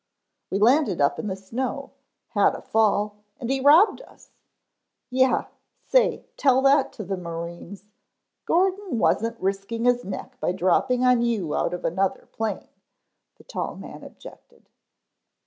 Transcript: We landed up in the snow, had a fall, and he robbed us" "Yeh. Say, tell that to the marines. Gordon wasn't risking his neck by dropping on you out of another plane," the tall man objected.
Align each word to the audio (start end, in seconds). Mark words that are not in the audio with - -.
We 0.49 0.57
landed 0.57 0.99
up 0.99 1.19
in 1.19 1.27
the 1.27 1.35
snow, 1.35 1.91
had 2.29 2.55
a 2.55 2.61
fall, 2.63 3.17
and 3.39 3.51
he 3.51 3.61
robbed 3.61 4.01
us" 4.01 4.31
"Yeh. 5.11 5.43
Say, 5.85 6.25
tell 6.37 6.59
that 6.63 6.91
to 6.93 7.03
the 7.03 7.17
marines. 7.17 7.85
Gordon 8.45 8.97
wasn't 8.97 9.39
risking 9.39 9.85
his 9.85 10.03
neck 10.03 10.39
by 10.39 10.53
dropping 10.53 11.05
on 11.05 11.21
you 11.21 11.53
out 11.53 11.75
of 11.75 11.85
another 11.85 12.27
plane," 12.31 12.69
the 13.35 13.43
tall 13.43 13.75
man 13.75 14.03
objected. 14.03 14.69